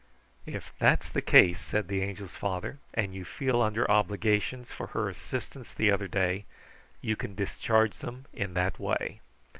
[0.47, 5.07] "If that's the case," said the Angel's father, "and you feel under obligations for her
[5.09, 6.45] assistance the other day,
[7.01, 9.21] you can discharge them in that way.